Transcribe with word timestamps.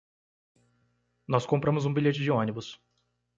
Nós 1.27 1.45
compramos 1.45 1.85
um 1.85 1.93
bilhete 1.93 2.21
de 2.23 2.31
ônibus 2.31 2.81